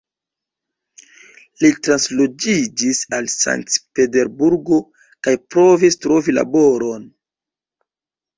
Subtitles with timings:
[1.63, 4.81] Li transloĝiĝis al Sankt-Peterburgo
[5.29, 7.07] kaj provis trovi laboron.